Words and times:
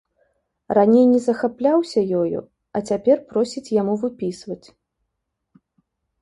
Раней 0.77 1.03
не 1.09 1.19
захапляўся 1.25 2.01
ёю, 2.21 2.39
а 2.79 2.81
цяпер 2.87 3.17
просіць 3.35 3.73
яму 3.81 3.93
выпісваць. 4.05 4.67